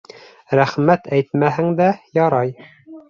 [0.59, 1.91] —Рәхмәт әйтмәһәң дә
[2.23, 2.57] ярай.